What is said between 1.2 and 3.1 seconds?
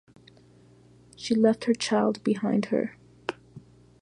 left her child behind her.